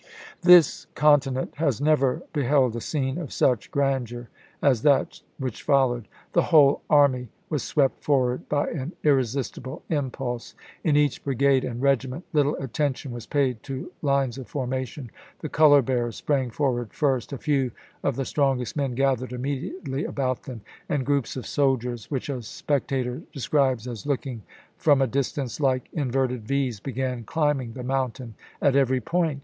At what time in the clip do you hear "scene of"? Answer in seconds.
2.81-3.31